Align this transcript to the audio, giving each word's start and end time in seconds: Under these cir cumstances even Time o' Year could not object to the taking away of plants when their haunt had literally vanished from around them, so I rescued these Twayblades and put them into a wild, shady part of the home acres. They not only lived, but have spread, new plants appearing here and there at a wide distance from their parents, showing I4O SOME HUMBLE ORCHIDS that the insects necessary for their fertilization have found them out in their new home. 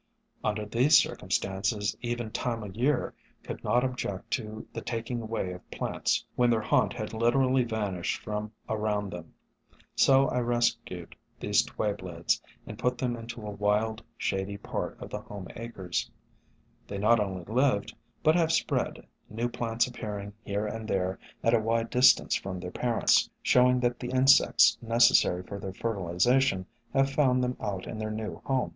Under 0.43 0.65
these 0.65 0.97
cir 0.97 1.15
cumstances 1.15 1.95
even 2.01 2.31
Time 2.31 2.63
o' 2.63 2.73
Year 2.73 3.13
could 3.43 3.63
not 3.63 3.83
object 3.83 4.31
to 4.31 4.65
the 4.73 4.81
taking 4.81 5.21
away 5.21 5.51
of 5.51 5.69
plants 5.69 6.25
when 6.35 6.49
their 6.49 6.59
haunt 6.61 6.91
had 6.93 7.13
literally 7.13 7.63
vanished 7.63 8.19
from 8.19 8.51
around 8.67 9.11
them, 9.11 9.35
so 9.95 10.27
I 10.29 10.39
rescued 10.39 11.15
these 11.39 11.61
Twayblades 11.61 12.41
and 12.65 12.79
put 12.79 12.97
them 12.97 13.15
into 13.15 13.45
a 13.45 13.51
wild, 13.51 14.01
shady 14.17 14.57
part 14.57 14.99
of 14.99 15.11
the 15.11 15.21
home 15.21 15.47
acres. 15.55 16.09
They 16.87 16.97
not 16.97 17.19
only 17.19 17.43
lived, 17.43 17.95
but 18.23 18.35
have 18.35 18.51
spread, 18.51 19.05
new 19.29 19.49
plants 19.49 19.85
appearing 19.85 20.33
here 20.41 20.65
and 20.65 20.87
there 20.87 21.19
at 21.43 21.53
a 21.53 21.59
wide 21.59 21.91
distance 21.91 22.33
from 22.35 22.59
their 22.59 22.71
parents, 22.71 23.29
showing 23.43 23.81
I4O 23.81 23.81
SOME 23.81 23.81
HUMBLE 23.81 23.85
ORCHIDS 23.91 23.99
that 23.99 23.99
the 24.07 24.17
insects 24.19 24.77
necessary 24.81 25.43
for 25.43 25.59
their 25.59 25.73
fertilization 25.73 26.65
have 26.91 27.11
found 27.11 27.43
them 27.43 27.55
out 27.61 27.85
in 27.85 27.99
their 27.99 28.09
new 28.09 28.41
home. 28.45 28.69